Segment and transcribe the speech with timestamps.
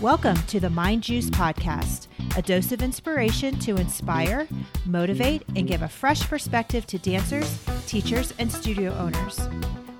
[0.00, 4.48] Welcome to the Mind Juice Podcast, a dose of inspiration to inspire,
[4.86, 9.38] motivate, and give a fresh perspective to dancers, teachers, and studio owners.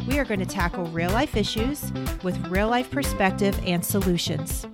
[0.09, 1.93] We are going to tackle real life issues
[2.23, 4.67] with real life perspective and solutions.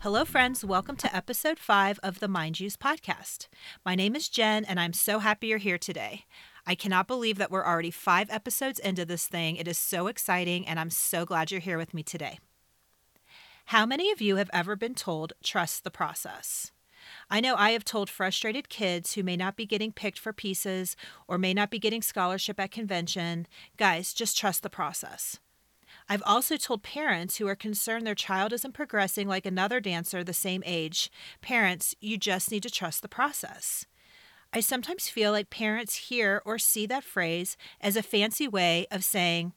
[0.00, 0.64] Hello, friends.
[0.64, 3.46] Welcome to episode five of the Mind Juice Podcast.
[3.84, 6.24] My name is Jen, and I'm so happy you're here today.
[6.66, 9.54] I cannot believe that we're already five episodes into this thing.
[9.54, 12.40] It is so exciting, and I'm so glad you're here with me today.
[13.70, 16.70] How many of you have ever been told, trust the process?
[17.28, 20.94] I know I have told frustrated kids who may not be getting picked for pieces
[21.26, 25.40] or may not be getting scholarship at convention, guys, just trust the process.
[26.08, 30.32] I've also told parents who are concerned their child isn't progressing like another dancer the
[30.32, 33.84] same age, parents, you just need to trust the process.
[34.52, 39.02] I sometimes feel like parents hear or see that phrase as a fancy way of
[39.02, 39.54] saying,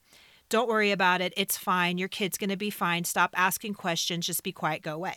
[0.49, 1.33] don't worry about it.
[1.37, 1.97] It's fine.
[1.97, 3.03] Your kid's going to be fine.
[3.03, 4.25] Stop asking questions.
[4.25, 4.81] Just be quiet.
[4.81, 5.15] Go away.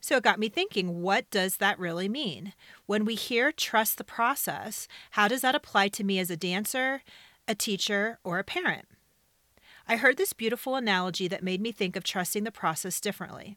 [0.00, 2.52] So it got me thinking, what does that really mean?
[2.86, 7.02] When we hear trust the process, how does that apply to me as a dancer,
[7.48, 8.86] a teacher, or a parent?
[9.88, 13.56] I heard this beautiful analogy that made me think of trusting the process differently.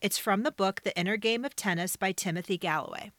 [0.00, 3.12] It's from the book The Inner Game of Tennis by Timothy Gallwey.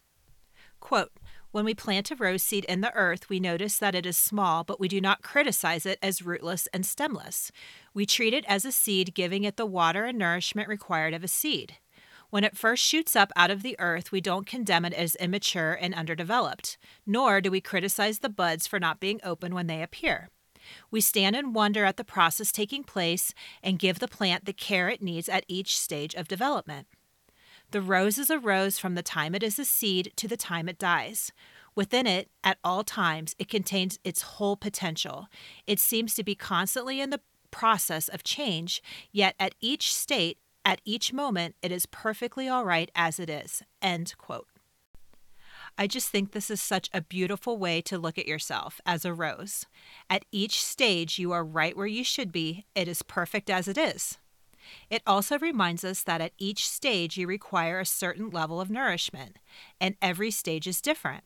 [0.81, 1.11] Quote,
[1.51, 4.63] when we plant a rose seed in the earth, we notice that it is small,
[4.63, 7.51] but we do not criticize it as rootless and stemless.
[7.93, 11.27] We treat it as a seed, giving it the water and nourishment required of a
[11.27, 11.77] seed.
[12.29, 15.73] When it first shoots up out of the earth, we don't condemn it as immature
[15.73, 20.29] and underdeveloped, nor do we criticize the buds for not being open when they appear.
[20.89, 24.87] We stand and wonder at the process taking place and give the plant the care
[24.87, 26.87] it needs at each stage of development.
[27.71, 30.67] The rose is a rose from the time it is a seed to the time
[30.67, 31.31] it dies.
[31.73, 35.27] Within it, at all times, it contains its whole potential.
[35.65, 38.83] It seems to be constantly in the process of change,
[39.13, 43.63] yet at each state, at each moment, it is perfectly all right as it is.
[43.81, 44.47] End quote.
[45.77, 49.13] I just think this is such a beautiful way to look at yourself as a
[49.13, 49.65] rose.
[50.09, 52.65] At each stage, you are right where you should be.
[52.75, 54.17] It is perfect as it is.
[54.89, 59.37] It also reminds us that at each stage you require a certain level of nourishment,
[59.79, 61.23] and every stage is different.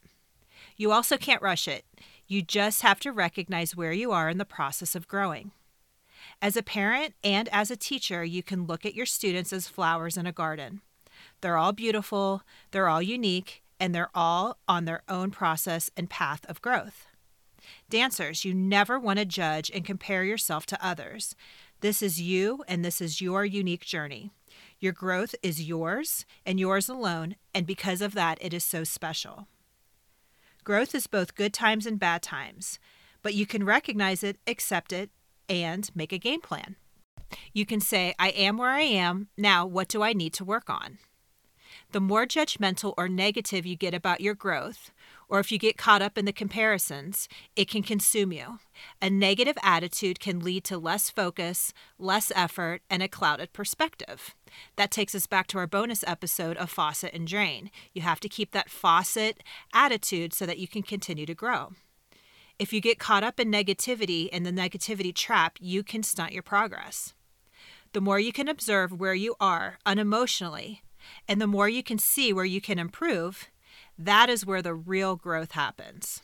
[0.77, 1.85] You also can't rush it.
[2.27, 5.51] You just have to recognize where you are in the process of growing.
[6.41, 10.17] As a parent and as a teacher, you can look at your students as flowers
[10.17, 10.81] in a garden.
[11.41, 12.41] They're all beautiful,
[12.71, 17.07] they're all unique, and they're all on their own process and path of growth.
[17.89, 21.35] Dancers, you never want to judge and compare yourself to others.
[21.81, 24.31] This is you, and this is your unique journey.
[24.79, 29.47] Your growth is yours and yours alone, and because of that, it is so special.
[30.63, 32.79] Growth is both good times and bad times,
[33.21, 35.11] but you can recognize it, accept it,
[35.47, 36.75] and make a game plan.
[37.53, 39.27] You can say, I am where I am.
[39.37, 40.97] Now, what do I need to work on?
[41.91, 44.91] The more judgmental or negative you get about your growth,
[45.29, 48.59] or if you get caught up in the comparisons, it can consume you.
[49.01, 54.35] A negative attitude can lead to less focus, less effort, and a clouded perspective.
[54.75, 57.71] That takes us back to our bonus episode of faucet and drain.
[57.93, 59.41] You have to keep that faucet
[59.73, 61.73] attitude so that you can continue to grow.
[62.57, 66.43] If you get caught up in negativity and the negativity trap, you can stunt your
[66.43, 67.13] progress.
[67.93, 70.79] The more you can observe where you are unemotionally,
[71.27, 73.49] and the more you can see where you can improve,
[73.97, 76.21] that is where the real growth happens.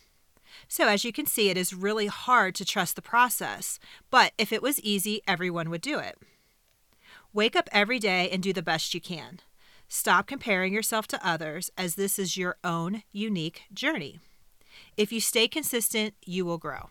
[0.68, 4.52] So, as you can see, it is really hard to trust the process, but if
[4.52, 6.18] it was easy, everyone would do it.
[7.34, 9.40] Wake up every day and do the best you can.
[9.88, 14.20] Stop comparing yourself to others, as this is your own unique journey.
[14.98, 16.90] If you stay consistent, you will grow.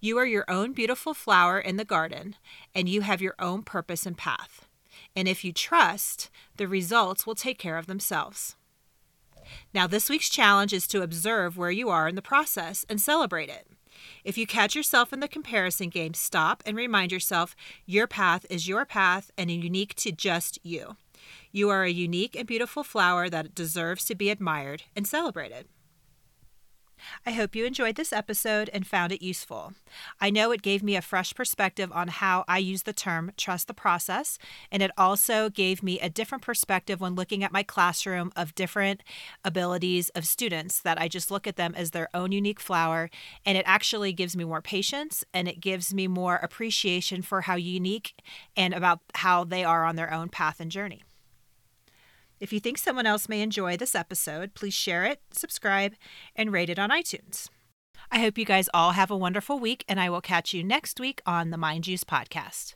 [0.00, 2.36] You are your own beautiful flower in the garden,
[2.74, 4.66] and you have your own purpose and path.
[5.14, 8.56] And if you trust, the results will take care of themselves.
[9.74, 13.48] Now, this week's challenge is to observe where you are in the process and celebrate
[13.48, 13.66] it.
[14.24, 17.54] If you catch yourself in the comparison game, stop and remind yourself
[17.86, 20.96] your path is your path and unique to just you.
[21.52, 25.66] You are a unique and beautiful flower that deserves to be admired and celebrated.
[27.26, 29.72] I hope you enjoyed this episode and found it useful.
[30.20, 33.66] I know it gave me a fresh perspective on how I use the term trust
[33.66, 34.38] the process,
[34.70, 39.02] and it also gave me a different perspective when looking at my classroom of different
[39.44, 43.10] abilities of students that I just look at them as their own unique flower,
[43.44, 47.56] and it actually gives me more patience and it gives me more appreciation for how
[47.56, 48.14] unique
[48.56, 51.02] and about how they are on their own path and journey.
[52.40, 55.94] If you think someone else may enjoy this episode, please share it, subscribe,
[56.34, 57.50] and rate it on iTunes.
[58.10, 60.98] I hope you guys all have a wonderful week, and I will catch you next
[60.98, 62.74] week on the Mind Juice Podcast.